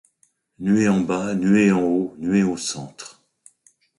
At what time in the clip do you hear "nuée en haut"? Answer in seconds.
1.35-2.15